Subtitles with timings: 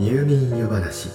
[0.00, 1.08] 入眠湯話。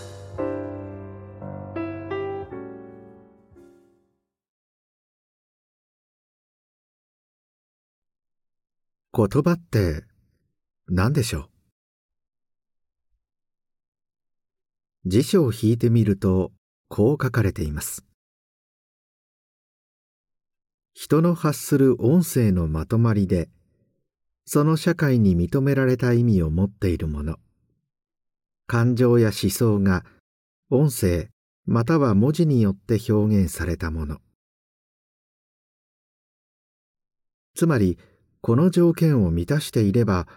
[9.13, 10.03] 言葉って
[10.89, 11.47] 何でしょ
[15.05, 15.09] う？
[15.09, 16.51] 辞書を引いてみると
[16.89, 18.03] こう書かれています。
[20.93, 23.47] 人の発する音声のまとまりで
[24.43, 27.37] その社会に認められた意味を持っているもの。
[28.67, 30.05] 感情や思想が
[30.69, 31.29] 音声
[31.65, 34.17] または文字によって表現されたもの。
[37.55, 37.97] つまり
[38.41, 40.27] この条件を満たしていれば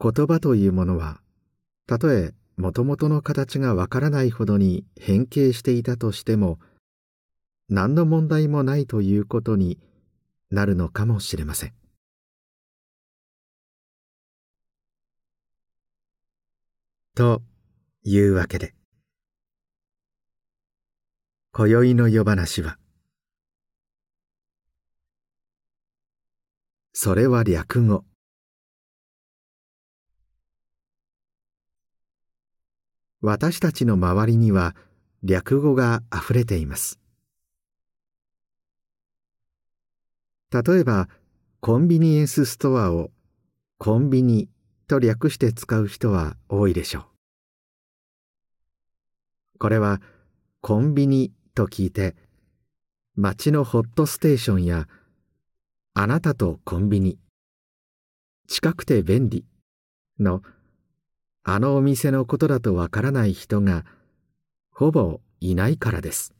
[0.00, 1.20] 言葉というものは
[1.86, 6.58] たとえもともとの形がわからないほどに変形していたとしても
[7.68, 9.78] 何の問題もないということに
[10.50, 11.77] なるのかもしれません。
[17.18, 17.42] と
[18.04, 18.74] いうわけで。
[21.52, 22.78] 今宵の夜話は。
[26.92, 28.04] それは略語。
[33.20, 34.76] 私たちの周りには
[35.24, 37.00] 略語があふれています。
[40.52, 41.08] 例えば
[41.58, 43.10] コンビニエンスストアを
[43.78, 44.48] コンビニ
[44.88, 47.04] と略して使う人は多いでしょう。
[49.60, 50.00] これは
[50.60, 52.16] コンビニと聞いて
[53.14, 54.88] 街のホットステーションや
[55.94, 57.18] あなたとコンビニ
[58.46, 59.44] 近くて便利
[60.18, 60.42] の
[61.44, 63.84] あのお店のことだとわからない人が
[64.70, 66.34] ほぼいないからです。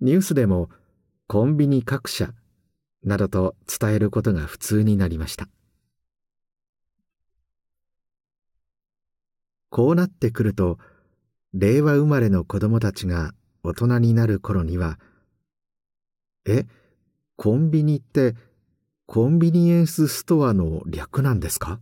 [0.00, 0.70] ニュースでも
[1.26, 2.32] コンビニ各社
[3.04, 5.48] などと伝えることが普通になりました。
[9.70, 10.78] こうなってくると
[11.54, 13.32] 令和生まれの子供たちが
[13.62, 14.98] 大人になる頃には
[16.46, 16.66] 「え
[17.36, 18.36] コンビニって
[19.06, 21.80] コンビニエンスストアの略なんですか?」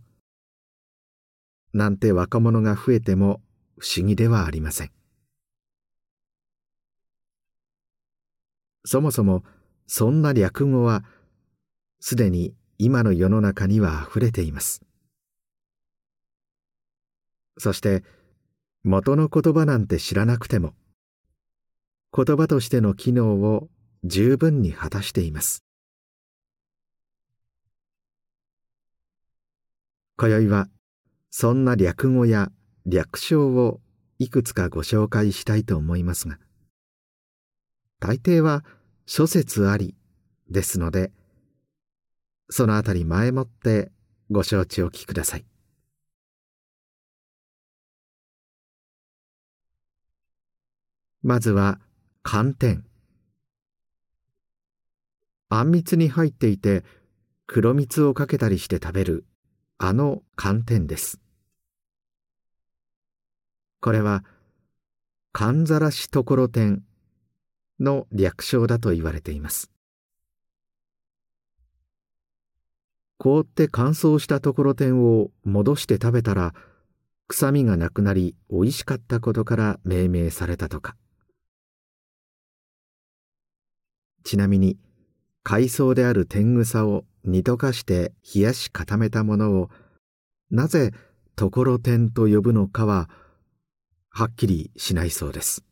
[1.73, 3.41] なんて若者が増えても
[3.77, 4.91] 不思議ではありません
[8.85, 9.43] そもそも
[9.87, 11.03] そんな略語は
[11.99, 14.81] すでに今の世の中には溢れています
[17.59, 18.03] そして
[18.83, 20.73] 元の言葉なんて知らなくても
[22.15, 23.67] 言葉としての機能を
[24.03, 25.63] 十分に果たしています。
[30.17, 30.67] 今宵は
[31.29, 32.51] そんな略語や
[32.85, 33.79] 略称を
[34.17, 36.37] いくつかご紹介したいと思いますが
[38.01, 38.65] 大抵は
[39.05, 39.95] 諸説あり
[40.49, 41.11] ですので
[42.49, 43.91] そのあたり前もって
[44.29, 45.45] ご承知おきください。
[51.21, 51.79] まずは
[52.23, 52.85] 寒天。
[55.49, 56.85] あんみつに入っていて
[57.45, 59.25] 黒蜜をかけたりして食べる
[59.77, 61.19] あの寒天です。
[63.81, 64.23] これは
[65.33, 66.83] 寒ざらしところてん
[67.81, 69.69] の略称だと言われています。
[73.17, 76.53] 凍って乾燥したところてんを戻して食べたら
[77.27, 80.95] 臭みがなくなり美味しかったことから命名されたとか。
[84.23, 84.77] ちなみに
[85.43, 89.69] 海藻である天草を煮溶かして冷やし固めたものを
[90.51, 90.91] なぜ
[91.35, 93.09] ところてんと呼ぶのかは
[94.09, 95.63] はっきりしないそうです。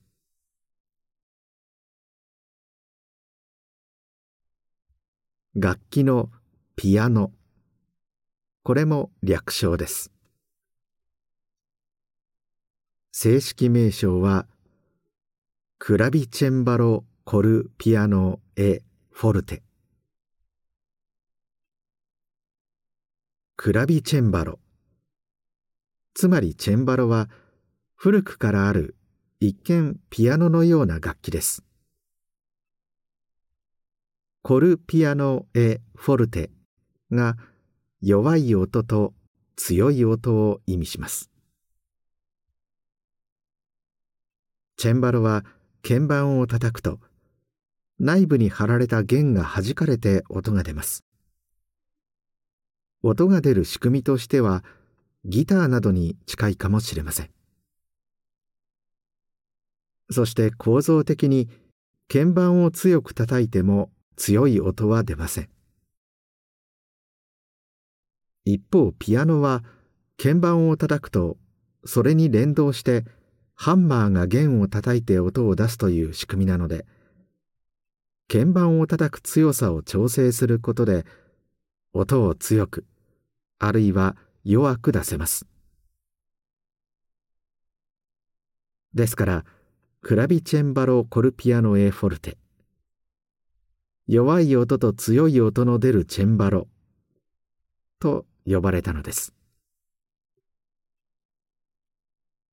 [5.55, 6.29] 楽器の
[6.75, 7.31] ピアノ。
[8.61, 10.11] これも略称です。
[13.11, 14.45] 正式名称は
[15.79, 19.61] クラビチェンバロコルピアノエフォルテ。
[23.57, 24.59] クラビチェンバロ。
[26.13, 27.27] つまりチェンバロは
[27.95, 28.95] 古くからある
[29.41, 31.65] 一見ピアノのような楽器です。
[34.41, 36.49] コルピアノエフォルテ
[37.11, 37.35] が
[37.99, 39.13] 弱い音と
[39.57, 41.29] 強い音を意味します。
[44.77, 45.43] チェンバロは
[45.83, 47.01] 鍵盤を叩くと
[47.99, 51.03] 内部に貼られた弦が弾かれて音が出ます。
[53.01, 54.63] 音が出る仕組みとしては
[55.25, 57.29] ギターなどに近いかもしれません。
[60.09, 61.49] そして構造的に
[62.07, 65.49] 鍵盤を強く叩いても強い音は出ません。
[68.45, 69.63] 一方ピアノは
[70.17, 71.37] 鍵盤を叩くと
[71.85, 73.05] それに連動して
[73.55, 76.85] ハンマーが弦を叩いて音を出すという仕組みなので
[78.29, 81.05] 鍵盤を叩く強さを調整することで
[81.93, 82.85] 音を強く
[83.59, 85.45] あるいは弱く出せます。
[88.93, 89.45] ですから
[90.01, 92.37] クラビチェンバロコルピアノエフォルテ。
[94.07, 96.67] 弱い音と強い音の出るチェンバロ
[97.99, 99.33] と呼ばれたのです。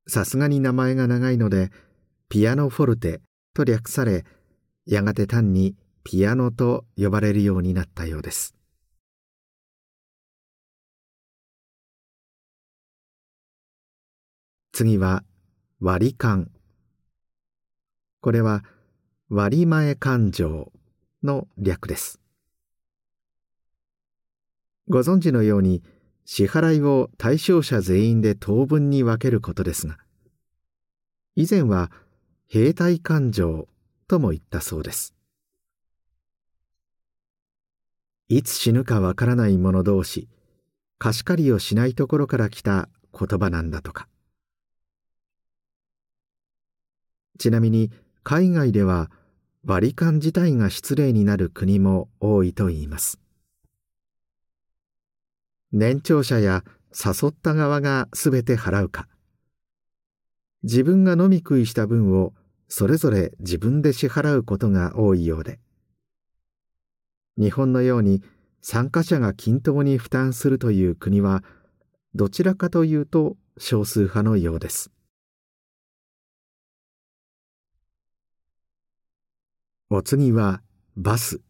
[0.06, 1.70] さすがに名前が長いので
[2.28, 3.20] ピアノフォルテ
[3.54, 4.24] と略され
[4.86, 8.54] やがて単にピアノと呼ばれるようになったようです。
[14.72, 15.24] 次は
[15.80, 16.50] 割り勘。
[18.20, 18.64] これは
[19.28, 20.72] 割前勘定
[21.22, 22.20] の略です。
[24.88, 25.82] ご存知のように
[26.26, 29.96] 支払いを対象者全員で当分に分けることですが
[31.36, 31.90] 以前は
[32.48, 33.66] 兵隊勘定
[34.06, 35.14] とも言ったそうです。
[38.28, 40.28] いつ死ぬかわからない者同士
[40.98, 44.08] 貸し借りをしないところから来た言葉なんだとか。
[47.38, 47.90] ちなみに
[48.22, 49.10] 海外では
[49.64, 53.18] 割り勘自体が失礼になる国も多いといいます。
[55.72, 59.08] 年長者や誘った側が全て払うか。
[60.62, 62.32] 自分が飲み食いした分を
[62.68, 65.60] それぞれ自分で支払うことが多いようで。
[67.36, 68.22] 日本のように
[68.60, 71.42] 参加者が均等に負担するという国は
[72.14, 74.90] どちらかというと少数派のようです。
[79.90, 80.62] お次は
[80.96, 81.40] バス。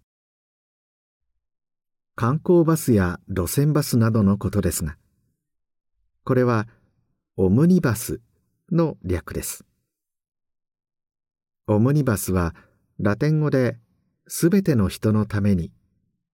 [2.16, 4.96] 観光バスや路線バスなどのことですが
[6.25, 6.69] これは
[7.37, 8.20] オムニバス
[8.70, 9.64] の略です。
[11.66, 12.55] オムニバスは
[13.00, 13.78] ラテン語で
[14.28, 15.72] 「すべての人のために」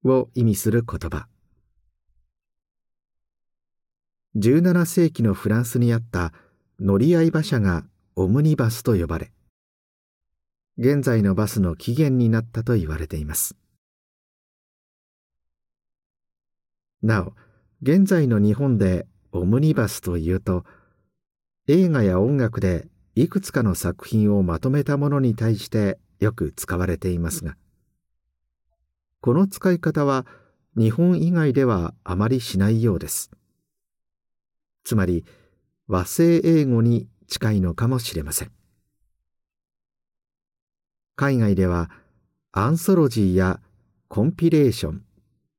[0.03, 1.29] を意味する言葉。
[4.35, 6.33] 17世紀のフランスにあった
[6.81, 7.87] 乗り合い馬車が
[8.17, 9.33] オムニバスと呼ばれ
[10.79, 13.57] 現在のバスの起源になったと言われています。
[17.03, 17.35] なお
[17.83, 20.65] 現在の日本でオムニバスというと
[21.69, 22.89] 映画や音楽で
[23.21, 27.57] いくつかの作品をまとめたものに対してよく使われていますが
[29.21, 30.25] この使い方は
[30.75, 33.31] 日本以外ではあまりしないようです。
[34.85, 35.27] つまり
[35.89, 38.53] 和製英語に近いのかもしれません。
[41.17, 41.91] 海外では
[42.53, 43.61] アンソロジーや
[44.09, 45.03] コンピレーション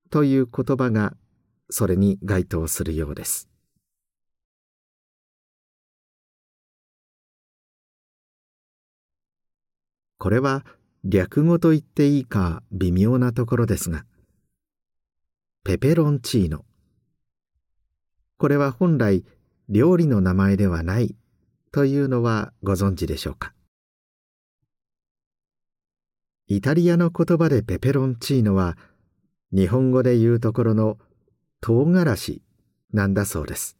[0.09, 1.13] という言葉が
[1.69, 3.50] それに該当するようです。
[10.21, 10.63] これは
[11.03, 14.05] 略語と言っていいか微妙なところですが
[15.63, 16.63] ペペロンチーノ。
[18.37, 19.25] これは本来
[19.67, 21.15] 料理の名前ではない
[21.71, 23.55] というのはご存知でしょうか？
[26.47, 28.77] イタリアの言葉でペペロンチーノは
[29.51, 30.99] 日本語で言うところの
[31.61, 32.43] 唐辛子
[32.93, 33.75] なんだそうです。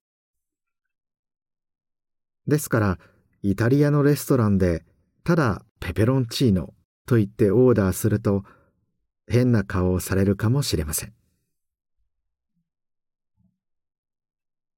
[2.47, 2.99] ですから
[3.43, 4.83] イタリアのレストランで
[5.23, 6.73] ただペペロンチーノ
[7.05, 8.43] と言ってオーダーすると
[9.27, 11.13] 変な顔をされるかもしれません。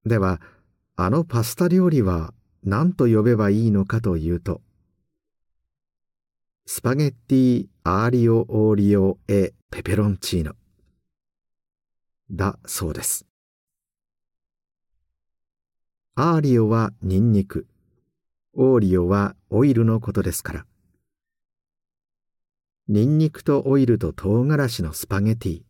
[0.06, 0.42] では
[0.96, 2.34] あのパスタ料理は
[2.64, 4.62] 何と呼べばいいのかというと
[6.66, 10.54] スパゲッティアーリオオーリオエペペロンチーノ
[12.32, 13.26] だそうです。
[16.16, 17.68] アーリオはニンニク
[18.54, 20.66] オーリオはオイルのことですから
[22.90, 25.62] ニンニクとオイルと唐辛子のスパゲティ。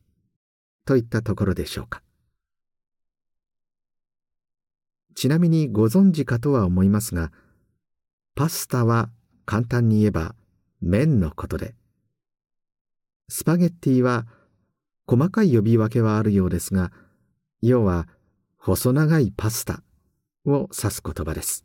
[0.85, 2.01] といったところでしょうか。
[5.13, 7.31] ちなみにご存知かとは思いますが
[8.33, 9.11] パスタは
[9.45, 10.33] 簡単に言えば
[10.81, 11.75] 麺のことで。
[13.29, 14.25] スパゲッティは
[15.05, 16.91] 細かい呼び分けはあるようですが
[17.61, 18.07] 要は
[18.57, 19.83] 細長いパスタ
[20.45, 21.63] を指す言葉です。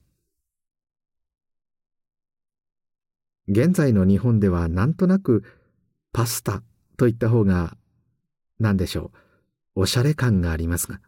[3.49, 5.43] 現在の日本ではなんとなく
[6.13, 6.63] パスタ
[6.99, 7.79] といった方が
[8.61, 9.11] 何でしょ
[9.75, 9.83] う。
[9.83, 11.01] おしゃれ感がありますが。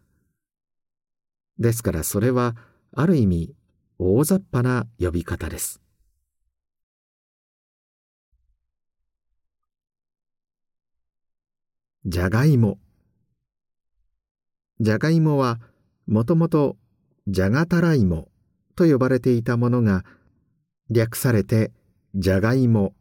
[1.59, 2.57] ですからそれは
[2.97, 3.55] ある意味
[3.99, 5.83] 大雑把な呼び方です。
[12.07, 12.79] じゃがいも。
[14.81, 15.61] じゃがいもは
[16.07, 16.79] もともと
[17.29, 18.29] じゃがたらいも
[18.77, 20.05] と呼ばれていたものが
[20.89, 21.73] 略されて
[22.14, 22.95] じゃがいも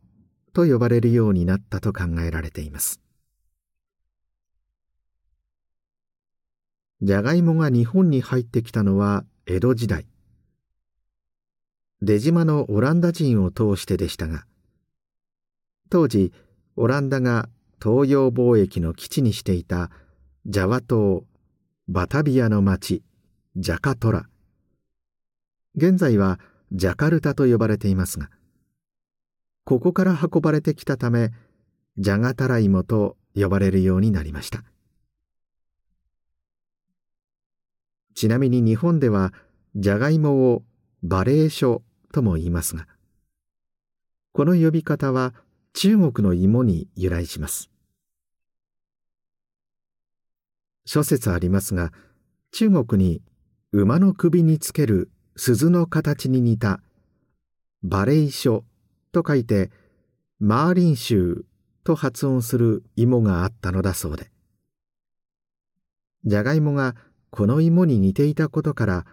[0.54, 3.02] と呼ばれるようになったと考えられています。
[7.02, 10.06] じゃがいもが日本に入ってきたのは江戸時代。
[12.02, 14.46] 出島のオランダ人を通してでしたが
[15.90, 16.32] 当時
[16.78, 17.50] オランダが
[17.84, 19.90] 東洋貿易の基地にしていた
[20.46, 21.26] ジャワ島
[21.88, 23.04] バタビアの町
[23.56, 24.28] ジャカトラ。
[25.76, 26.40] 現在は
[26.72, 28.30] ジャカルタと呼ばれていますが
[29.70, 31.30] ここから運ばれてきたため
[32.00, 34.64] ジャガタライモと呼ばれるようになりました。
[38.16, 39.32] ちなみに日本では
[39.76, 40.64] ジャガイモを
[41.04, 42.88] バレー書とも言いますが
[44.32, 45.36] この呼び方は
[45.74, 47.70] 中国の芋に由来します。
[50.84, 51.94] 諸説ありますが
[52.54, 53.22] 中国に
[53.72, 56.82] 馬の首につける鈴の形に似た
[57.84, 58.66] バレイ書
[59.12, 59.72] と書いて
[60.40, 61.46] マーリン州
[61.84, 64.32] と発音する芋があったのだそうで。
[66.26, 66.96] じゃがいもが
[67.30, 69.06] この芋に似ていたことから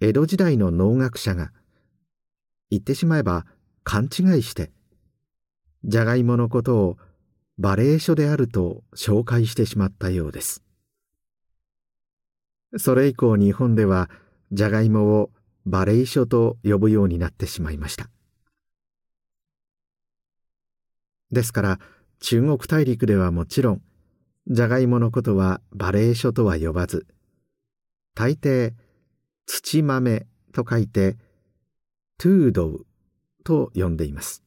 [0.00, 1.50] 江戸時代の農学者が
[2.70, 3.46] 言ってしまえば
[3.84, 4.70] 勘違いして
[5.84, 6.96] じゃがいものことを
[7.58, 10.62] バレー書であると紹介してしまったようです。
[12.76, 14.08] それ以降日本では
[14.52, 15.30] じゃがいもを
[15.66, 18.08] バレー書と呼ぶようになってしまいました。
[21.32, 21.78] ですから
[22.20, 23.82] 中国大陸ではもちろん
[24.48, 27.06] じゃがいものことはバレー書とは呼ばず
[28.14, 28.72] 大抵
[29.46, 31.16] 土豆と書いて
[32.18, 32.86] トゥードウ
[33.44, 34.42] と呼んでいます。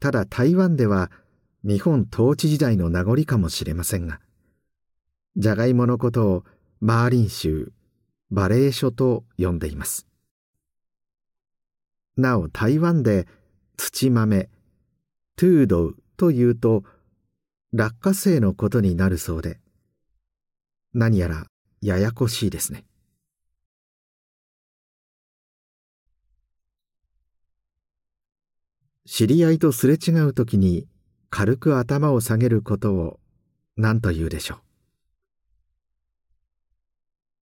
[0.00, 1.10] ただ台湾では
[1.64, 4.20] 日本統治時代の名残かもしれませんが
[5.36, 6.44] じゃがいものことを
[6.80, 7.72] マーリン州
[8.30, 10.06] バレー書と呼んでいます。
[12.16, 13.26] なお台湾で
[13.78, 14.50] 土豆
[15.36, 16.82] トゥードウというと
[17.72, 19.60] 落花生のことになるそうで
[20.92, 21.46] 何やら
[21.80, 22.84] ややこしいですね。
[29.06, 30.86] 知り合いとすれ違う時に
[31.30, 33.20] 軽く頭を下げることを
[33.76, 34.58] 何と言うでしょう。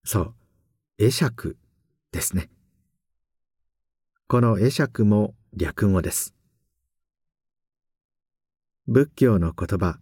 [0.07, 0.35] そう
[0.99, 1.57] 会釈
[2.11, 2.49] ですね。
[4.27, 6.35] この会釈も略語です。
[8.87, 9.97] 仏教の言葉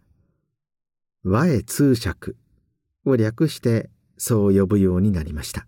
[1.24, 2.36] 和へ通釈
[3.06, 5.66] を略してそう呼ぶようになりました。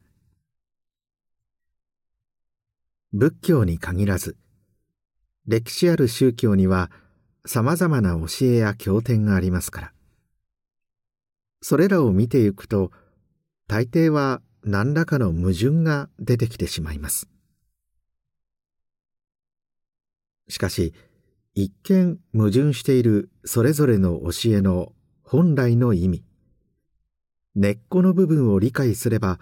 [3.15, 4.37] 仏教に限らず
[5.47, 6.91] 歴史ある宗教には
[7.47, 9.93] 様々な教えや経典がありますから。
[11.63, 12.91] それらを見ていくと
[13.67, 17.27] 大抵は何らかの矛盾が出てきてしまいます。
[20.49, 20.95] しかし
[21.55, 26.25] 一見矛盾しているそれぞれの教えの本来の意味。
[27.55, 29.41] 根っこの部分を理解すれば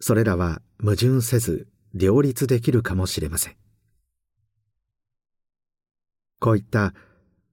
[0.00, 3.56] それらは矛盾せず両立できるかもしれません。
[6.40, 6.94] こういった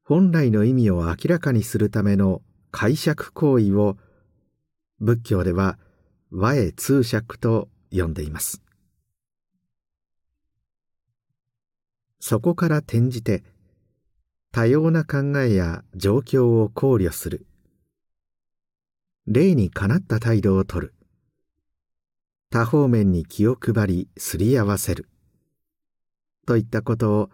[0.04, 3.98] 本来の意味を明らかにするための解釈行為を
[5.00, 5.78] 仏教では
[6.32, 8.62] 和へ通釈と呼んでいます。
[12.20, 13.44] そこから転じて
[14.52, 17.46] 多様な考えや状況を考慮する。
[19.28, 20.94] 例にかなった態度をとる。
[22.50, 25.10] 多方面に気を配りすり合わせる。
[26.48, 27.30] といったことを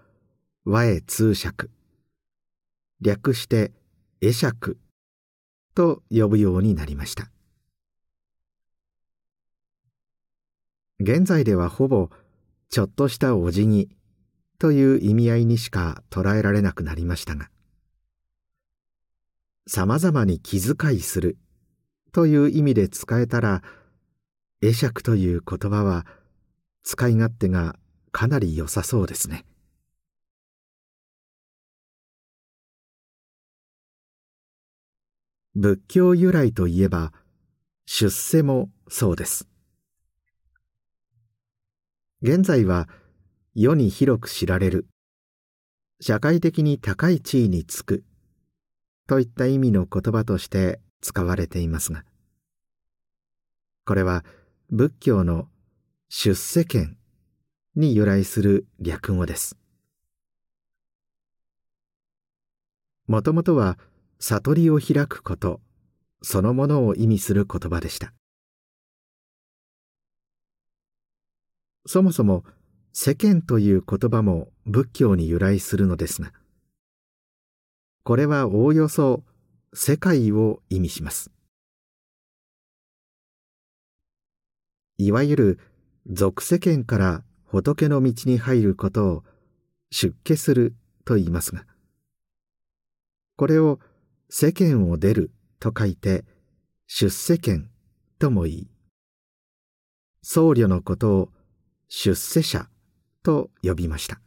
[0.66, 1.70] 和へ通釈。
[3.00, 3.72] 略して
[4.22, 4.78] 会釈。
[5.76, 7.32] と呼ぶようになりました。
[11.00, 12.10] 現在ではほぼ
[12.70, 13.90] ちょっとしたお辞儀。
[14.60, 17.50] という意味合いにしか捉えられなくなりましたが
[19.68, 21.38] さまざまに気遣いする
[22.12, 23.62] という意味で使えたら
[24.62, 26.06] 会釈という言葉は
[26.84, 27.76] 使い勝手が
[28.12, 29.46] かなり良さそうですね。
[35.56, 37.14] 仏教由来といえば
[37.86, 39.48] 出世もそうです
[42.24, 42.90] 現在は
[43.56, 44.88] 世に広く知られる。
[46.02, 48.04] 社会的に高い地位につく。
[49.08, 52.04] といった意味の言葉として使われていますが。
[53.86, 54.26] これは
[54.72, 55.50] 仏教の
[56.10, 56.98] 出世権
[57.76, 59.56] に由来する略語です。
[63.06, 63.78] もともとは
[64.20, 65.62] 悟りを開くこと
[66.24, 68.14] そのものを意味する言葉でした。
[71.86, 72.44] そもそも
[72.96, 76.32] 世間という言葉も仏教に由来するのですが
[78.04, 79.24] これはおおよそ
[79.74, 81.32] 世界を意味します。
[85.00, 85.60] いわゆる
[86.06, 89.24] 俗世間から仏の道に入ることを
[89.90, 91.66] 出家すると言いますが
[93.38, 93.80] これを
[94.30, 96.26] 世間を出ると書いて
[96.88, 97.70] 出世間
[98.20, 98.68] とも言い
[100.22, 101.30] 僧侶のことを
[101.88, 102.68] 出世者
[103.24, 104.20] と呼びました。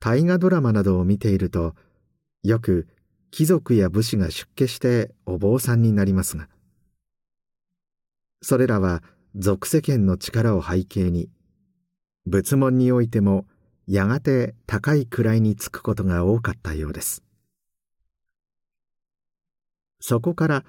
[0.00, 1.74] 大河ドラマなどを見ていると
[2.42, 2.88] よく
[3.30, 6.48] 貴族や武士が出家してお坊さんになりますが
[8.40, 9.00] それらは
[9.36, 11.30] 俗世間の力を背景に
[12.26, 13.46] 仏門においても
[13.86, 17.22] やがて高い位につくことが多かったようです。
[20.00, 20.64] そこから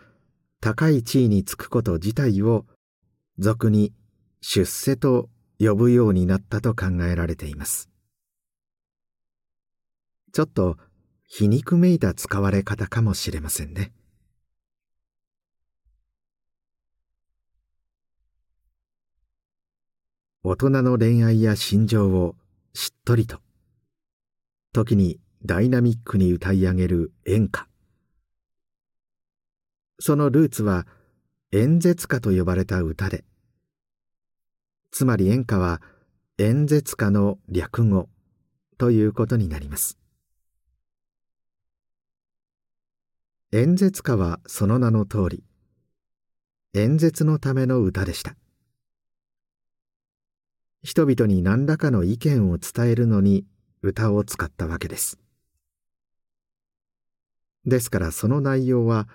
[0.62, 2.66] 高い地位につくこと自体を
[3.40, 3.94] 俗に
[4.46, 7.90] 出世と呼ぶようになったと考えられています。
[10.34, 10.78] ちょっと
[11.26, 13.94] 皮肉めいた使われ方かもしれませんね。
[20.44, 22.36] 大人の恋愛や心情を
[22.74, 23.40] しっとりと
[24.74, 27.70] 時にダイナミックに歌い上げる演歌。
[30.02, 30.86] そのルーツは
[31.54, 33.24] 演説歌と呼ばれた歌で
[34.94, 35.82] つまり演歌は
[36.38, 38.10] 演説歌の略語
[38.78, 39.98] ということになります。
[43.52, 45.44] 演説歌はその名の通り
[46.76, 48.36] 演説のための歌でした。
[50.84, 53.48] 人々に何らかの意見を伝えるのに
[53.82, 55.18] 歌を使ったわけです。
[57.66, 59.08] ですからその内容は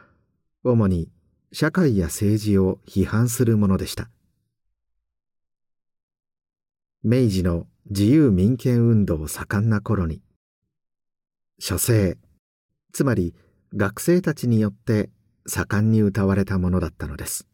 [0.65, 1.09] 主に
[1.53, 4.11] 社会や政治を批判するものでした。
[7.05, 10.21] 明治の自由民権運動盛んな頃に。
[11.61, 12.19] 書生
[12.93, 13.35] つまり
[13.75, 15.11] 学生たちによって
[15.47, 17.47] 盛んに歌われたものだったのです。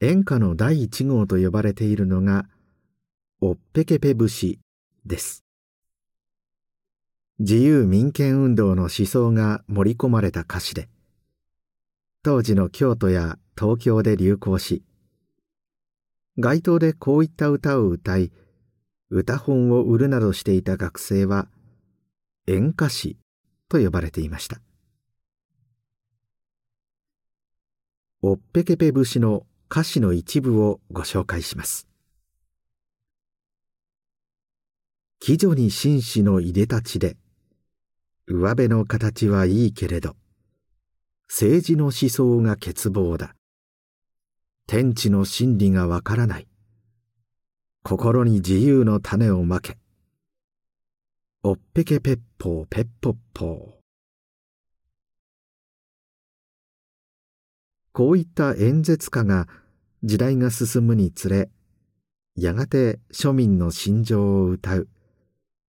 [0.00, 2.46] 演歌の第一号と呼ばれているのが
[3.40, 4.60] おっぺけぺ節
[5.04, 5.44] です。
[7.40, 10.88] 自由民権運動の思想が盛り込まれた歌詞で
[12.22, 14.84] 当時の京都や東京で流行し
[16.40, 18.32] 街頭でこういった歌を歌い
[19.10, 21.48] 歌本を売るなどしていた学生は
[22.46, 23.16] 演歌師
[23.68, 24.60] と呼ばれていました
[28.22, 31.86] おっぺけぺ節の歌詞の一部をご紹介します。
[35.20, 37.16] 貴女に紳士のいでたちで、
[38.26, 40.16] 上辺の形はいいけれど、
[41.28, 43.34] 政治の思想が欠乏だ。
[44.72, 46.46] 天地の真理がわからない。
[47.82, 49.78] 心に自由の種をまけ。
[51.42, 53.80] おっぺけぺっぽうぺっぽっぽう。
[57.92, 59.48] こういった演説歌が
[60.04, 61.50] 時代が進むにつれ
[62.36, 64.88] やがて庶民の心情を歌う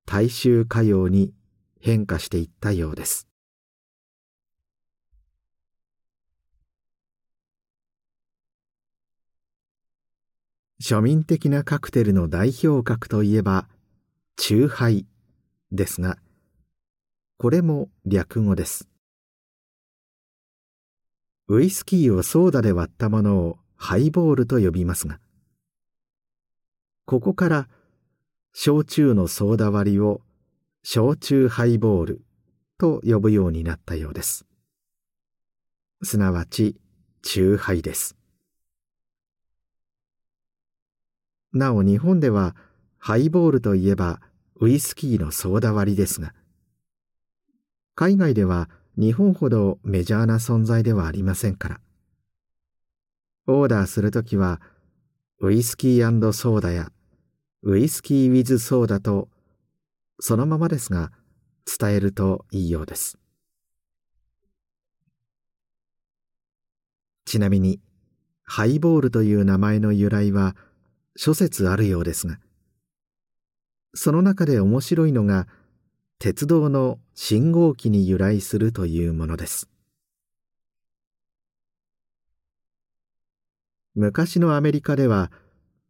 [0.06, 1.34] 大衆歌謡に
[1.80, 3.31] 変化していったようです
[10.84, 13.68] 庶民的なカクテルの代表格といえば
[14.36, 15.06] 酎ハイ
[15.72, 16.18] ですが
[17.38, 18.90] これも略語です。
[21.50, 25.20] ウイスキーをソーダで割ったものをハイボールと呼びますが
[27.06, 27.68] ここから
[28.52, 30.22] 焼酎のソーダ割りを
[30.82, 32.22] 焼酎ハイボール
[32.80, 34.48] と呼ぶようになったようです。
[36.02, 36.76] すなわち
[37.22, 38.21] 酎ハイです。
[41.54, 42.56] なお日本では
[42.98, 44.22] ハイボールといえば
[44.60, 46.34] ウイスキーのソーダ割りですが
[47.96, 51.80] 海外では日本ほどメジャーな存在ではありませんから
[53.48, 54.62] オーダーするときは、
[55.40, 56.92] ウイスキーソーダや
[57.64, 59.30] ウイスキーウィズソーダと
[60.20, 61.12] そのままですが
[61.66, 63.18] 伝えるといいようです。
[67.26, 67.80] ちなみに、
[68.44, 70.56] ハイボールという名前の由来は
[71.16, 72.40] 諸説あるようですが、
[73.94, 75.48] その中で面白いのが、
[76.20, 79.72] 鉄道の信号機に由来するというものです。
[83.94, 85.32] 昔のアメリカでは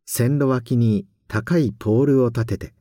[0.05, 2.73] 線路脇に高いポールを立てて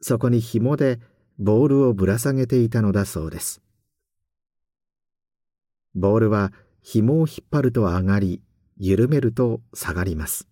[0.00, 0.98] そこに紐で
[1.38, 3.60] ボールをぶら下げていたのだそうです
[5.94, 8.40] ボールは紐を引っ張ると上がり
[8.78, 10.47] 緩めると下がります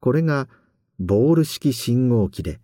[0.00, 0.48] これが
[0.98, 2.60] ボール式信号機で。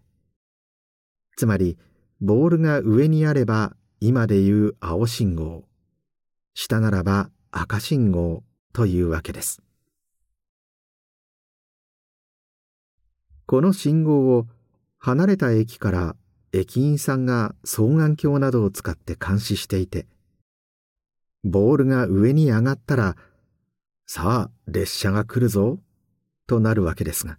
[1.36, 1.76] つまり
[2.20, 5.64] ボールが上にあれば今でいう青信号。
[6.54, 8.42] 下ならば赤信号
[8.72, 9.62] というわけです。
[13.46, 14.46] この信号を
[14.98, 16.16] 離れた駅から
[16.52, 20.06] 駅員さんが双眼鏡などを使って監視していて
[21.42, 23.16] ボールが上に上がったら
[24.06, 25.78] さあ列車が来るぞ。
[26.46, 27.38] となるわけですが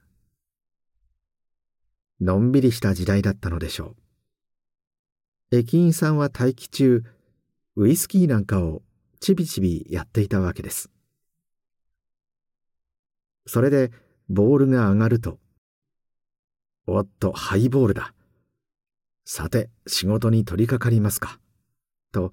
[2.20, 3.96] のんびりした時代だったのでしょ
[5.52, 7.04] う駅員さんは待機中
[7.76, 8.82] ウイスキーなんかを
[9.20, 10.90] ちびちびやっていたわけです
[13.46, 13.92] それで
[14.30, 15.40] ボールが上がると
[16.88, 18.14] おっと、ハイボールだ。
[19.26, 21.40] さて、仕事に取り掛かりますか。
[22.12, 22.32] と、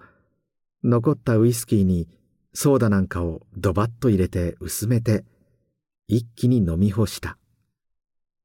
[0.84, 2.06] 残ったウイスキーに
[2.52, 5.24] ソーダなんかをドバッと入れて薄めて、
[6.08, 7.38] 一気に飲み干した。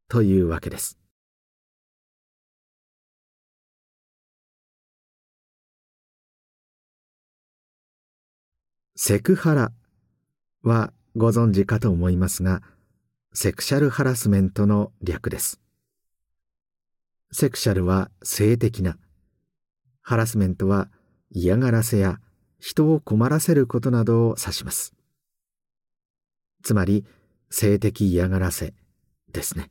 [0.10, 0.98] というわけです。
[8.96, 9.72] セクハラ
[10.64, 12.62] はご存知かと思いますが、
[13.34, 15.62] セクシャルハラスメントの略です。
[17.32, 18.98] セクシャルは性的な。
[20.02, 20.90] ハラスメントは
[21.30, 22.20] 嫌がらせや
[22.60, 24.94] 人を困らせることなどを指します。
[26.64, 27.06] つまり、
[27.50, 28.74] 性的嫌がらせ
[29.32, 29.70] ですね。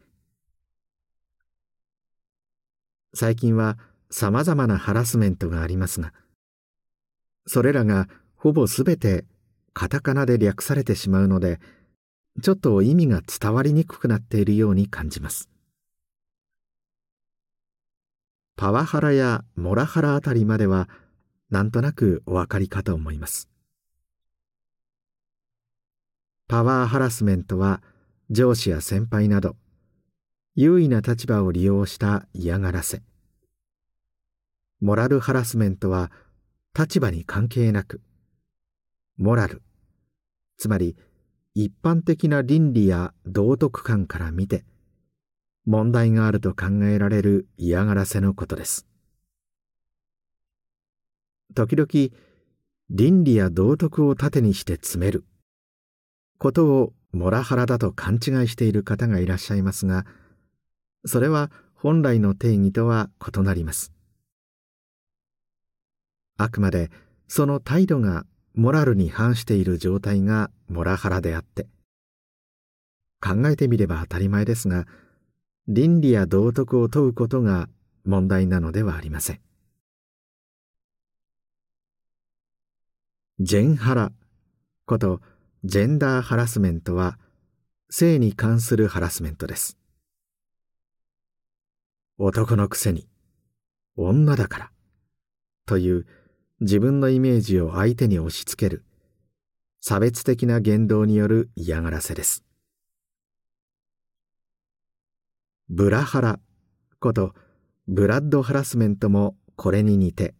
[3.14, 3.78] 最近は
[4.10, 6.12] 様々なハラスメントがありますが、
[7.46, 9.24] それらがほぼすべて
[9.72, 11.58] カタカナで略されてしまうので、
[12.42, 15.48] ちょっと意味が伝わりにくくなっているように感じます。
[18.56, 20.88] パワハラやモラハラあたりまでは
[21.50, 23.48] なんとなくお分かりかと思います。
[26.48, 27.82] パワーハラスメントは
[28.30, 29.56] 上司や先輩など
[30.54, 33.02] 優位な立場を利用した嫌がらせ。
[34.80, 36.12] モラルハラスメントは
[36.78, 38.00] 立場に関係なく
[39.16, 39.62] モラル
[40.56, 40.96] つまり
[41.54, 44.64] 一般的な倫理や道徳観から見て
[45.64, 48.87] 問題があると考えられる嫌がらせのことです。
[51.54, 52.14] 時々、
[52.88, 55.24] 倫理や道徳を盾にして詰める
[56.38, 60.05] ことをモラハラだと勘違いしている方がいらっしゃいますが、
[61.05, 63.92] それは本来の定義とは異なります。
[66.37, 66.90] あくまで
[67.29, 71.66] その態度がモラルに反している状態がモラハラであって、
[73.20, 74.87] 考えてみれば当たり前ですが、
[75.68, 77.68] 倫理や道徳を問うことが
[78.05, 79.40] 問題なのではありません。
[83.40, 84.12] ジェンハラ
[84.87, 85.20] こと
[85.68, 87.18] ジェンダーハラスメントは
[87.90, 89.76] 性に関するハラスメントです。
[92.18, 93.09] 男のくせに
[93.96, 94.70] 女だから
[95.66, 96.07] という
[96.61, 98.85] 自分のイメージを相手に押し付ける
[99.81, 102.44] 差別的な言動による嫌がらせです。
[105.68, 106.38] ブラハラ
[107.00, 107.35] こと
[107.88, 110.37] ブラッドハラスメントもこれに似て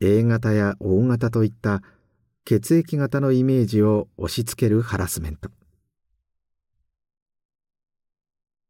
[0.00, 1.82] A 型や O 型といった
[2.44, 5.50] 血液型のイメージを押し付けるハラスメント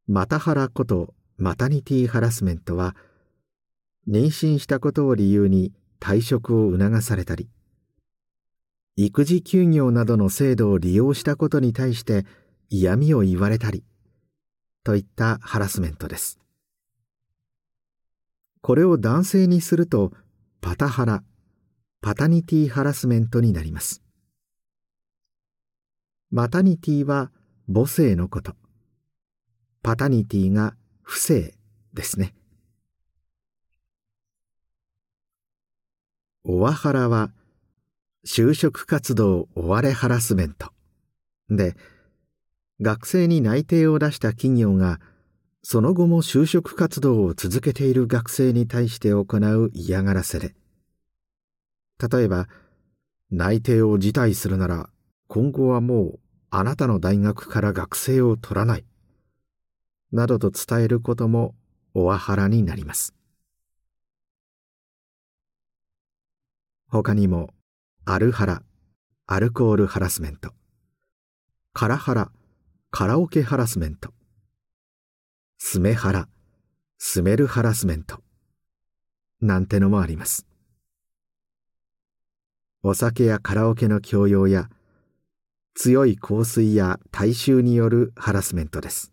[0.07, 2.95] マタハラことマタニティハラスメントは
[4.09, 7.49] 妊娠したことを理由に退職を促されたり
[8.97, 12.27] 育児休業などの制度を利用したことに対して
[12.69, 13.85] 嫌味を言われたり
[14.85, 16.39] といったハラスメントです。
[18.61, 20.13] これを男性にすると
[20.61, 21.23] パタハラ、
[22.05, 24.03] パタニティハラスメントになります。
[26.33, 27.31] マタニティは
[27.73, 28.55] 母性のこと。
[29.85, 31.55] パタニティが不正
[31.95, 32.35] ですね。
[36.43, 37.31] オワハラは
[38.27, 40.73] 就職活動追われハラスメント
[41.51, 41.77] で
[42.81, 44.99] 学生に内定を出した企業が
[45.63, 50.57] その後も就職活動を続けている学生に対して行う嫌がらせで
[52.09, 52.49] 例えば
[53.31, 54.91] 内定を辞退するなら
[55.29, 58.85] 今後はもうあなたの大学から学生を取らない
[60.13, 61.55] などと伝えることも
[61.95, 63.15] オワハラになります
[66.89, 67.51] 他にも
[68.05, 68.63] アルハラ
[69.27, 70.53] アルコールハラスメント
[71.73, 72.31] カラハラ
[72.95, 74.13] カラオケハラスメント、
[75.57, 76.29] スメハラ、
[76.99, 78.21] スメルハラスメント、
[79.41, 80.47] なんてのもあります。
[82.85, 84.69] お酒やカラオケの強要や
[85.75, 89.13] 強い香水や大衆によるハラスメントです。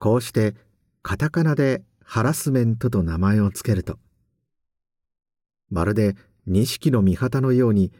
[0.00, 0.56] こうして
[1.02, 4.00] カタカナでハラスメントと名前を付けると
[5.70, 7.92] まるで錦の御旗のように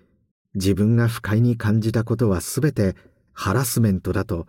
[0.57, 2.97] 自分が不快に感じたことは全て
[3.33, 4.49] ハラスメントだと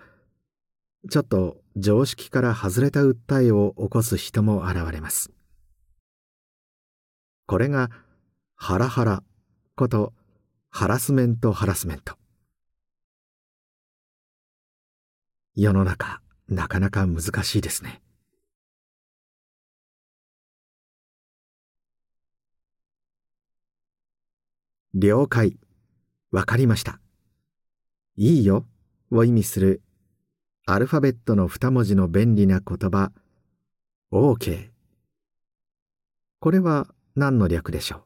[1.12, 5.37] ちょっと常識から外れた訴えを起こす人も現れます。
[7.47, 7.89] これが
[8.55, 9.23] ハラハラ
[9.75, 10.13] こと
[10.69, 12.15] ハラスメントハラスメント。
[15.55, 18.01] 世の中なかなか難しいですね。
[24.93, 25.57] 了解。
[26.31, 26.99] わかりました。
[28.17, 28.65] いいよ
[29.10, 29.81] を意味する
[30.65, 33.13] アルファベットの二文字の便利な言葉
[34.12, 34.69] OK
[36.39, 38.01] これは何の略でしょう？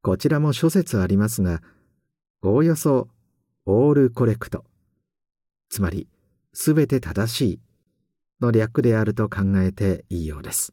[0.00, 1.60] こちらも諸説ありますが
[2.40, 3.08] おおよそ
[3.66, 4.64] オールコレクト
[5.68, 6.06] つまり
[6.52, 7.60] すべて正しい
[8.40, 10.72] の略であると考えていいようです。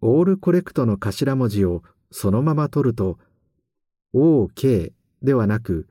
[0.00, 1.82] オールコレクトの頭文字を
[2.12, 3.18] そのまま取ると
[4.14, 5.88] OK ではなく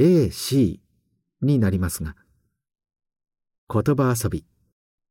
[0.00, 0.80] AC
[1.42, 2.16] になりますが
[3.72, 4.49] 言葉遊び。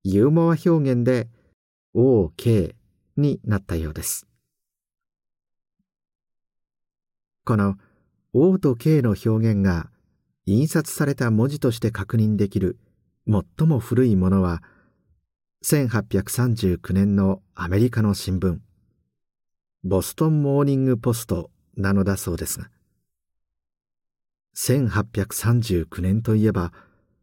[0.03, 1.27] ユーモア表現で
[1.95, 2.73] OK
[3.17, 4.27] になったようです。
[7.43, 7.75] この
[8.33, 9.89] O と K の表現が
[10.45, 12.77] 印刷された文字として確認できる
[13.27, 14.61] 最も古いものは
[15.65, 18.59] 1839年のアメリカの新聞
[19.83, 22.69] ボストンモーニングポストなのだそうですが
[24.55, 26.71] 1839年といえば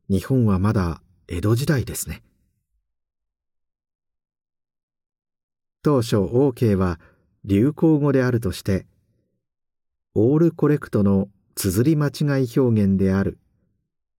[0.08, 2.22] 日本はまだ江戸時代ですね。
[5.86, 6.98] 当初 OK は
[7.44, 8.86] 流行語であるとして
[10.16, 13.38] オールコレクトの綴り間違い表現である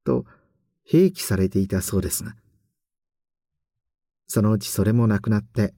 [0.06, 0.24] と
[0.90, 2.36] 併記されていたそうですが
[4.28, 5.74] そのうちそれもなくなって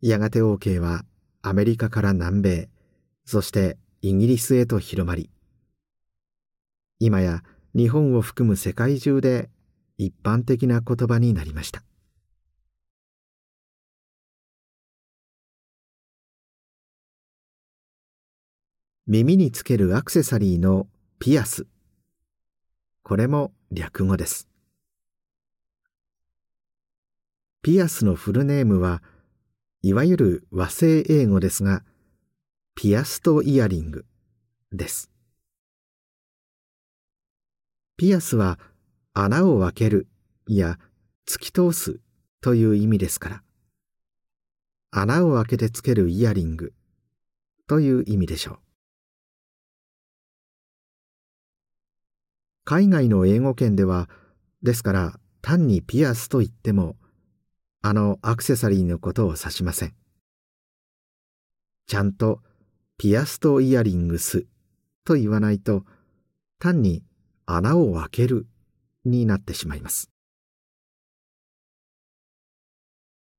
[0.00, 1.02] やがて OK は
[1.42, 2.68] アメリカから南米
[3.24, 5.30] そしてイギリスへと広まり
[7.00, 7.42] 今や
[7.74, 9.50] 日本を含む世界中で
[9.96, 11.82] 一般的な言葉になりました。
[19.10, 20.86] 耳につけるアクセサリーの
[21.18, 21.66] ピアス。
[23.02, 24.48] これも略語です。
[27.62, 29.02] ピアスのフルネームは
[29.80, 31.84] いわゆる和製英語ですが
[32.74, 34.04] ピアストイヤリング
[34.72, 35.10] です。
[37.96, 38.58] ピアスは
[39.14, 40.06] 穴を開ける
[40.46, 40.78] や
[41.26, 41.98] 突き通す
[42.42, 43.42] という意味ですから
[44.90, 46.74] 穴を開けてつけるイヤリング
[47.66, 48.67] という意味でしょう。
[52.68, 54.10] 海外の英語圏では
[54.62, 56.96] ですから単にピアスと言っても
[57.80, 59.94] あのアクセサリーのことを指しません。
[61.86, 62.42] ちゃんと
[62.98, 64.44] ピアスとイヤリングス
[65.06, 65.86] と言わないと
[66.58, 67.02] 単に
[67.46, 68.46] 穴を開ける
[69.06, 70.10] になってしまいます。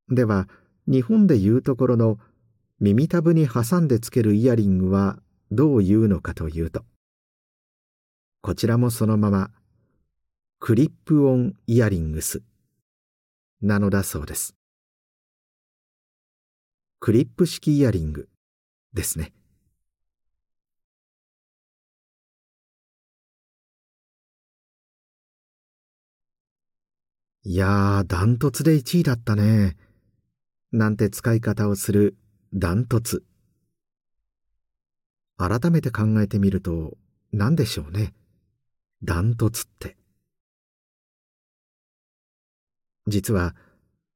[0.07, 0.49] では
[0.87, 2.17] 日本でいうところの
[2.79, 5.19] 耳たぶに挟んでつけるイヤリングは
[5.51, 6.83] どういうのかというと
[8.41, 9.51] こちらもそのまま
[10.59, 12.41] クリップオンイヤリングス
[13.61, 14.55] なのだそうです
[16.99, 18.29] クリップ式イヤリング
[18.93, 19.33] ですね
[27.43, 29.75] いやー、ダントツで1位だったね。
[30.71, 32.15] なんて使い方をする
[32.53, 33.23] ダントツ。
[35.37, 36.97] 改めて考えてみると
[37.31, 38.13] 何でしょうね。
[39.03, 39.95] ダントツって。
[43.07, 43.55] 実は、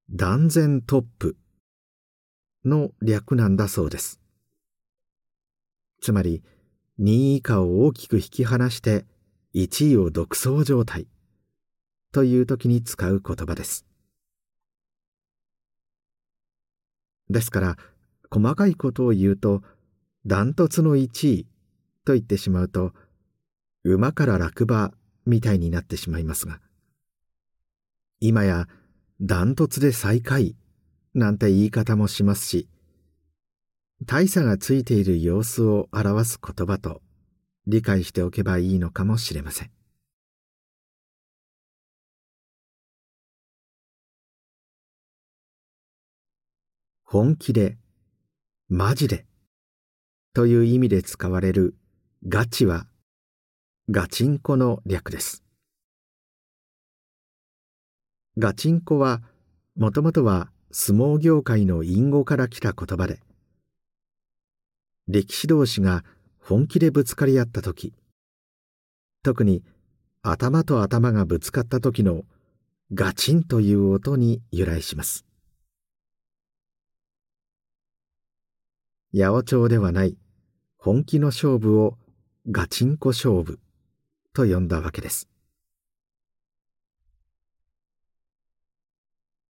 [0.09, 1.37] 断然トップ
[2.65, 4.19] の略なんだそうです。
[6.01, 6.43] つまり、
[6.99, 9.05] 2位以下を大きく引き離して
[9.55, 11.07] 1位を独走状態
[12.11, 13.85] という時に使う言葉です。
[17.29, 17.77] ですから、
[18.29, 19.63] 細かいことを言うと、
[20.25, 21.47] ダントツの1位
[22.05, 22.93] と言ってしまうと、
[23.83, 24.91] 馬から落馬
[25.25, 26.59] みたいになってしまいますが、
[28.19, 28.67] 今や
[29.21, 30.55] ダントツで最下位
[31.13, 32.69] なんて言い方もしますし、
[34.05, 37.01] 大差がついている様子を表す言葉と
[37.67, 39.71] 理解しておけばいいのかもしれません。
[47.03, 47.77] 本気で、
[48.69, 49.25] マジで
[50.33, 51.75] という意味で使われる
[52.27, 52.87] ガチは
[53.89, 55.43] ガチンコの略です。
[58.37, 59.21] ガチンコは
[59.75, 63.19] もともとは相撲業界の隠語から来た言葉で
[65.09, 66.05] 力士同士が
[66.39, 67.93] 本気でぶつかり合った時
[69.21, 69.63] 特に
[70.21, 72.23] 頭と頭がぶつかった時の
[72.93, 75.25] ガチンという音に由来します
[79.13, 80.15] 八百長ではない
[80.77, 81.97] 本気の勝負を
[82.49, 83.59] ガチンコ勝負
[84.33, 85.29] と呼んだわけです。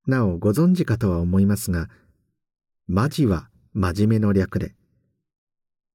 [0.05, 1.89] なおご存知かとは思いますが
[2.87, 4.75] マジは真面目の略で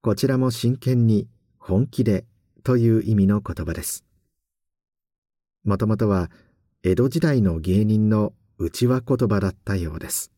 [0.00, 2.24] こちらも真剣に本気で
[2.64, 4.04] という意味の言葉です。
[5.64, 6.30] もともとは
[6.82, 10.32] 江戸時代の芸人の内輪言葉だったようです。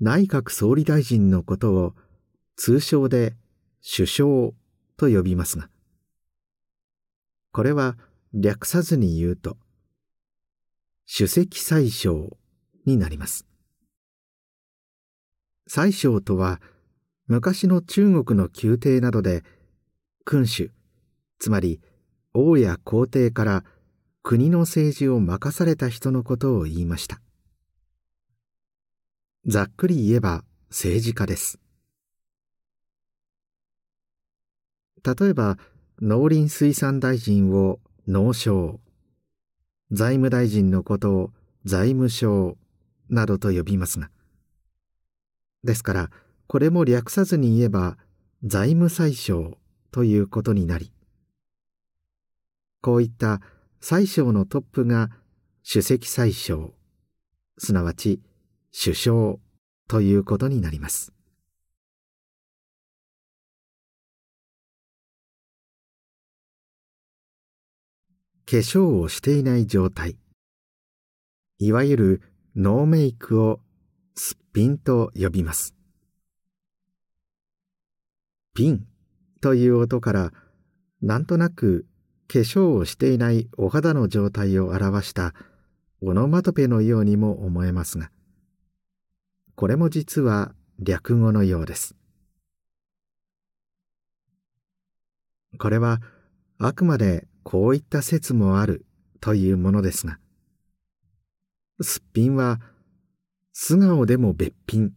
[0.00, 1.94] 内閣総理大臣のことを
[2.56, 3.34] 通称で
[3.82, 4.28] 首相
[4.96, 5.68] と呼びますが
[7.52, 7.96] これは
[8.32, 9.56] 略さずに言うと
[11.10, 12.14] 首席宰相
[12.84, 13.46] になります。
[15.66, 16.60] 宰相とは
[17.26, 19.42] 昔の中国の宮廷などで
[20.24, 20.70] 君主
[21.38, 21.80] つまり
[22.34, 23.64] 王や皇帝から
[24.22, 27.20] 国の政治を任された人のことを言いました。
[29.48, 31.58] ざっくり言えば政治家です。
[35.02, 35.56] 例えば
[36.02, 38.78] 農林水産大臣を農省
[39.90, 41.30] 財務大臣のことを
[41.64, 42.58] 財務省
[43.08, 44.10] などと呼びますが。
[45.64, 46.10] ですから
[46.46, 47.96] これも略さずに言えば
[48.44, 49.52] 財務宰相
[49.92, 50.92] ということになり。
[52.82, 53.40] こういった
[53.80, 55.08] 宰相のトップが
[55.66, 56.68] 首席宰相
[57.56, 58.20] すなわち
[58.72, 59.38] 首相
[59.88, 61.12] ということになります。
[68.50, 70.16] 化粧をしていない状態。
[71.58, 72.22] いわゆる
[72.56, 73.60] ノーメイクを
[74.14, 75.74] すっぴんと呼びます。
[78.54, 78.86] ピン
[79.40, 80.32] という音から
[81.00, 81.86] なんとなく
[82.26, 85.34] 化粧をしていないお肌の状態を表した
[86.02, 88.10] オノマトペのようにも思えますが
[89.58, 91.96] これも実は略語のようです
[95.58, 96.00] これは
[96.60, 98.86] あくまでこういった説もある
[99.20, 100.20] というものですが、
[101.80, 102.60] すっぴんは
[103.52, 104.92] 素顔でも別品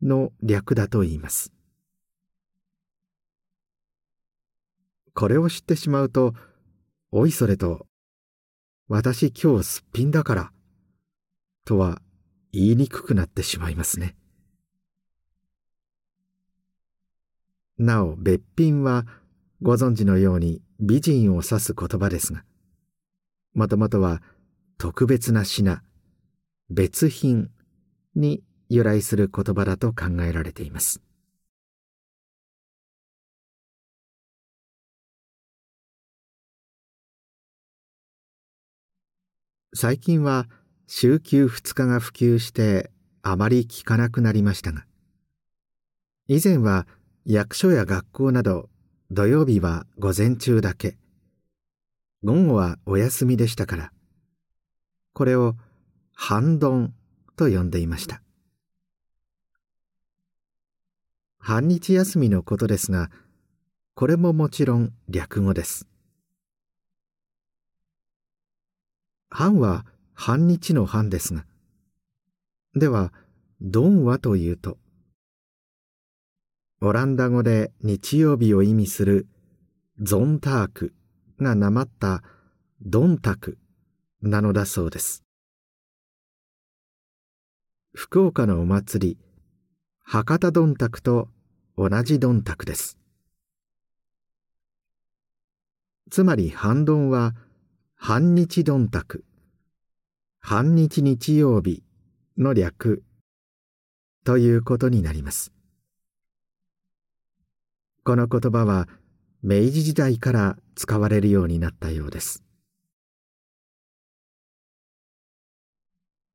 [0.00, 1.52] の略だと言います。
[5.12, 6.32] これを知ってしまうと、
[7.12, 7.86] おいそれと、
[8.88, 10.52] 私今日すっぴんだから、
[11.66, 12.00] とは
[12.52, 14.16] 言いにくくなってしまいますね。
[17.78, 19.06] なお、別品は
[19.62, 22.44] ご存知のように美人を指す言葉ですが、
[23.54, 24.22] もともとは
[24.78, 25.82] 特別な品、
[26.70, 27.50] 別品
[28.14, 31.00] に由来する言葉だと考えられています。
[39.74, 40.48] 最近は
[40.86, 42.90] 週休2日が普及して
[43.22, 44.86] あまり聞かなくなりましたが、
[46.28, 46.86] 以前は
[47.24, 48.68] 役所や学校など
[49.10, 50.96] 土曜日は午前中だけ。
[52.22, 53.92] 午後はお休みでしたから。
[55.12, 55.54] これを
[56.14, 56.94] 半ドン
[57.36, 58.22] と呼んでいました。
[61.38, 63.10] 半日休みのことですが
[63.94, 65.86] これももちろん略語です。
[69.30, 69.86] 半は
[70.16, 71.44] 半日の半ですが
[72.74, 73.12] では
[73.60, 74.78] ドンはというと
[76.80, 79.28] オランダ語で日曜日を意味する
[80.00, 80.94] ゾンターク
[81.40, 82.22] がなまった
[82.82, 83.58] ドンタク
[84.20, 85.24] なのだそうです。
[87.94, 89.18] 福岡のお祭り、
[90.02, 91.28] 博多どんたくと
[91.78, 92.98] 同じどんたくです。
[96.10, 97.34] つまり半ドンは
[97.94, 99.24] 半日どんたく、
[100.48, 101.82] 半日日曜日
[102.38, 103.02] の略。
[104.24, 105.52] ということになります。
[108.04, 108.86] この言葉は
[109.42, 112.44] 明治時代から使われるようになったようです。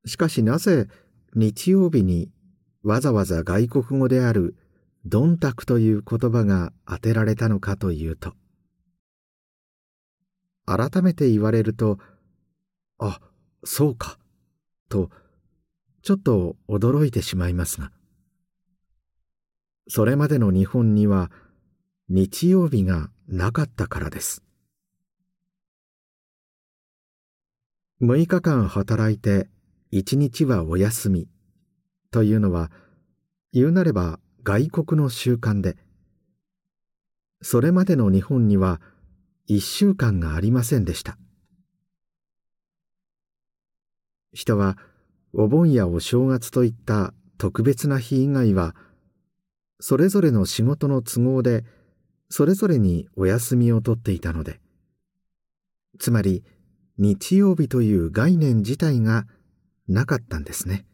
[0.05, 0.89] しかしなぜ
[1.33, 2.33] 日曜日に
[2.83, 4.57] わざわざ外国語である
[5.07, 8.33] 「ドンタク」という言葉が当てられたのかというと。
[10.65, 11.97] 改めて言われると
[12.97, 13.21] あ
[13.63, 14.17] そうか。
[14.89, 15.09] と
[16.03, 17.91] ちょっと驚いてしまいますが。
[19.87, 21.31] それまでの日本には
[22.09, 24.43] 日曜日がなかったからです。
[28.01, 29.47] 6日間働いて
[29.91, 31.27] 1日はお休み。
[32.09, 32.71] というのは
[33.53, 35.77] 言うなれば外国の習慣で。
[37.43, 38.81] それまでの日本には
[39.49, 41.17] 1週間がありませんでした。
[44.33, 44.77] 人は
[45.33, 48.75] お盆やお正月といった特別な日以外は
[49.79, 51.63] それぞれの仕事の都合で
[52.29, 54.59] それぞれにお休みを取っていたので
[55.99, 56.43] つまり
[56.97, 59.25] 日曜日という概念自体が
[59.87, 60.85] なかったんですね。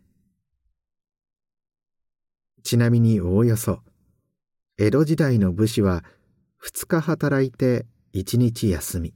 [2.64, 3.80] ちなみにおおよそ
[4.78, 6.04] 江戸時代の武士は
[6.64, 9.14] 2日働いて1日休み。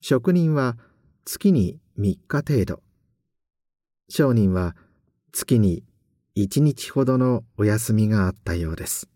[0.00, 0.76] 職人は
[1.24, 2.82] 月に3日程度。
[4.08, 4.76] 商人は
[5.32, 5.82] 月に
[6.36, 9.08] 1日ほどのお休みがあったようです。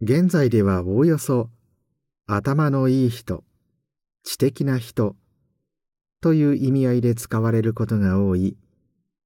[0.00, 1.50] 現在ではおおよそ
[2.26, 3.42] 頭のいい人
[4.22, 5.16] 知的な人
[6.20, 8.56] という意味合いで使われることが多い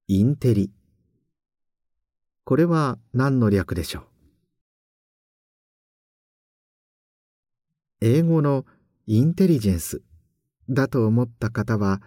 [0.07, 0.71] インテリ。
[2.45, 4.12] これは何の略でしょう？
[8.05, 8.67] 英語の
[9.07, 10.03] インテリジェンス
[10.69, 12.03] だと思った方は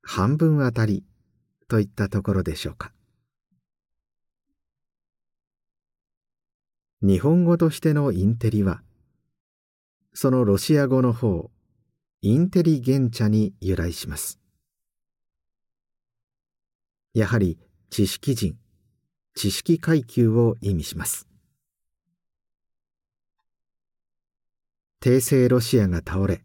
[0.00, 1.02] 半分あたり
[1.66, 2.92] といったところでしょうか。
[7.02, 8.80] 日本語としてのインテリは
[10.14, 11.50] そのロシア語の方
[12.22, 14.38] インテリゲンチャに由来します。
[17.12, 17.58] やはり
[17.90, 18.56] 知識人
[19.34, 21.27] 知識階級を意味します。
[25.00, 26.42] 帝政ロシアが倒れ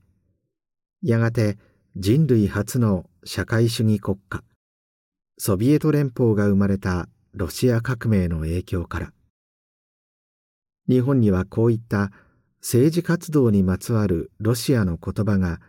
[1.01, 1.57] やがて
[1.95, 4.43] 人類初の社会主義国家
[5.39, 9.11] ソビエト連邦が生まれたロシア革命の影響から
[10.87, 12.11] 日本にはこういった
[12.61, 15.59] 政治活動にまつわるロシアの言葉が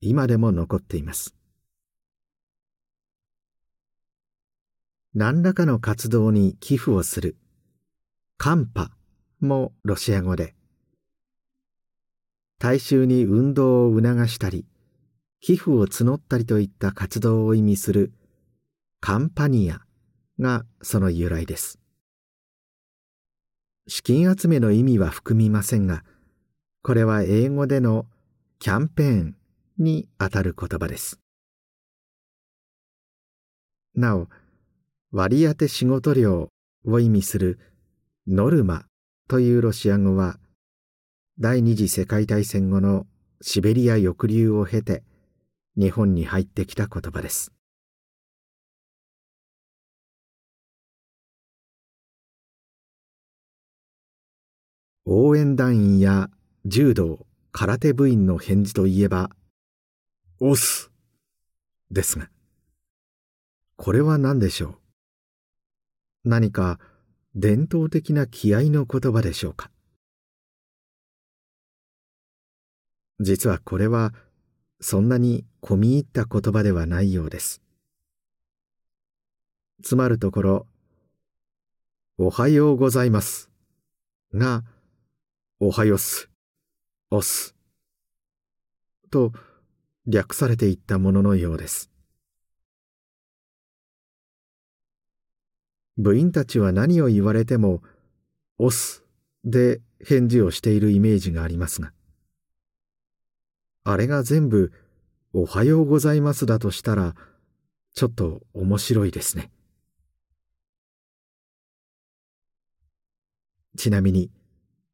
[0.00, 1.34] 今でも残っています。
[5.12, 7.36] 何らかの活動に寄付をする
[8.38, 8.92] カンパ
[9.40, 10.54] もロシア語で
[12.60, 14.64] 大衆に運動を促したり
[15.40, 18.12] 寄付を募ったりといった活動を意味する
[19.00, 19.80] カンパニア
[20.38, 21.80] がその由来です
[23.90, 26.04] 資金集めの意味は含みませんが、
[26.84, 28.06] これは英語での
[28.60, 29.36] キャンペーン
[29.78, 31.18] にあたる言葉です。
[33.96, 34.28] なお、
[35.10, 36.50] 割当仕事量
[36.86, 37.58] を意味する
[38.28, 38.84] ノルマ
[39.28, 40.38] というロシア語は、
[41.42, 43.06] 第二次世界大戦後の
[43.40, 45.02] シベリア抑留を経て
[45.74, 47.50] 日本に入ってきた言葉です。
[55.06, 56.28] 応援団員や
[56.66, 59.30] 柔道空手部員の返事といえば
[60.40, 60.90] 「押す」
[61.90, 62.28] ですが
[63.76, 64.78] これは何でしょ
[66.26, 66.28] う？
[66.28, 66.78] 何か
[67.34, 69.69] 伝統的な気合の言葉でしょうか？
[73.20, 74.12] 実はこれは
[74.80, 77.62] そんなに込み入った言葉ではないようです。
[79.82, 80.66] つまるところ
[82.18, 83.50] 「おはようございます」
[84.34, 84.64] が
[85.62, 86.30] 「おはよす、
[87.10, 87.54] おす、
[89.10, 89.34] と
[90.06, 91.90] 略されていったもののようです。
[95.98, 97.82] 部員たちは何を言われても、
[98.56, 99.04] おす
[99.44, 101.92] で返事をしているイメージがありますが、
[103.90, 104.72] あれが全部、
[105.32, 107.14] おはようございますだとしたら、
[107.94, 109.50] ちょっと面白いですね。
[113.76, 114.30] ちなみに、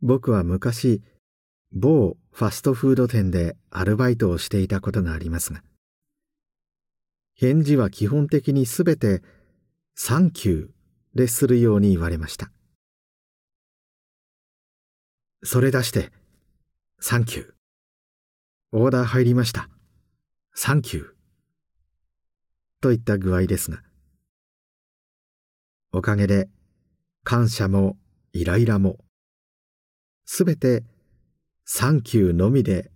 [0.02, 1.02] 僕は昔
[1.72, 5.62] 某ファストフード店でアルバイトをしていたことがありますが
[7.34, 9.22] 返事は基本的にすべて
[9.94, 10.68] 「サンキュー」
[11.14, 12.52] でするように言われました
[15.42, 16.12] それ出して
[17.00, 17.52] 「サンキュー」
[18.72, 19.70] オーダー入りました
[20.52, 21.14] 「サンキュー」
[22.82, 23.82] といった具合ですが。
[25.92, 26.50] おかげで
[27.22, 27.96] 感謝も
[28.32, 28.98] イライラも
[30.26, 30.84] すべて
[31.64, 32.90] サンキューのみで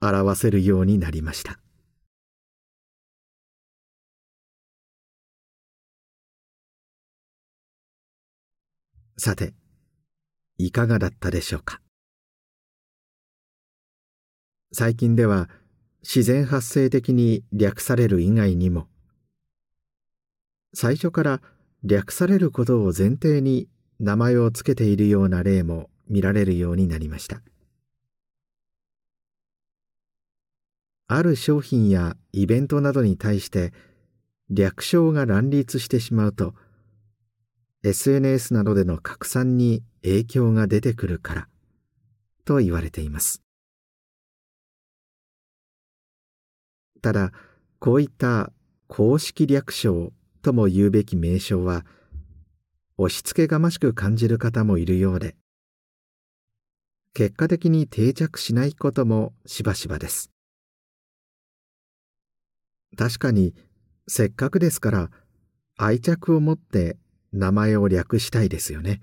[0.00, 1.58] 表せるようになりました。
[9.18, 9.54] さて
[10.56, 11.81] いかがだったでしょうか？
[14.72, 15.50] 最近では
[16.02, 18.86] 自然発生的に略される以外にも
[20.72, 21.42] 最初から
[21.84, 23.68] 略されることを前提に
[24.00, 27.42] 名前を付けているような例も見られるようになりました。
[31.08, 33.74] ある商品やイベントなどに対して
[34.48, 36.54] 略称が乱立してしまうと
[37.84, 41.48] SNS などでの拡散に影響が出てくるから
[42.46, 43.42] と言われています。
[47.02, 47.32] ただ
[47.78, 48.52] こういった
[48.86, 51.84] 公式略称とも言うべき名称は
[52.96, 55.36] 押し付けがましく感じる方もいるようで
[57.14, 60.30] 結果的に定着しないこともしばしばです。
[62.96, 63.54] 確かに
[64.08, 65.10] せっかくですから
[65.76, 66.96] 愛着を持って
[67.32, 69.00] 名前を略したいですよね。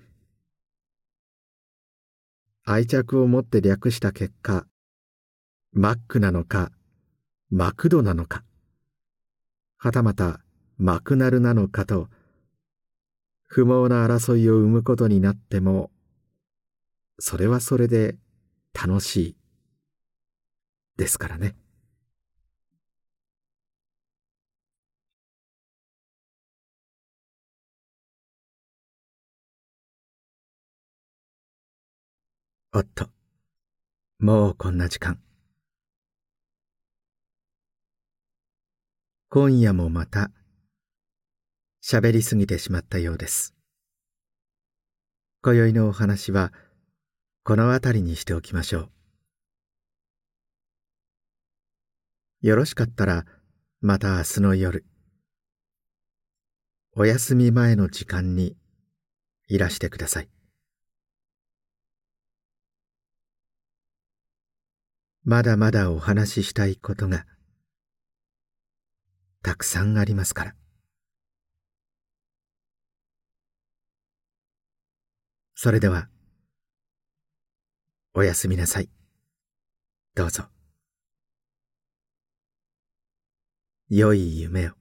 [2.64, 4.66] 愛着を持って略した結果
[5.72, 6.72] マックなのか
[7.52, 8.44] マクドなのか
[9.76, 10.40] はたまた
[10.78, 12.08] マクナルなのかと
[13.48, 15.90] 不毛な争いを生むことになっても
[17.18, 18.16] それはそれで
[18.72, 19.36] 楽しい
[20.96, 21.56] ですからね。
[32.72, 33.08] おっと、
[34.20, 35.18] もうこんな時間。
[39.32, 40.32] 今夜もまた、
[41.84, 43.54] 喋りすぎてしまったようです。
[45.40, 46.52] 今宵のお話は、
[47.44, 48.90] この辺りにしておきましょ
[52.42, 52.48] う。
[52.48, 53.24] よろしかったら、
[53.80, 54.84] また明日の夜、
[56.96, 58.56] お休み前の時間に
[59.46, 60.28] いらしてください。
[65.22, 67.26] まだまだお話ししたいことが
[69.42, 70.54] たくさんありますから。
[75.54, 76.08] それでは、
[78.14, 78.90] おやすみなさい。
[80.14, 80.44] どうぞ。
[83.88, 84.79] 良い夢を。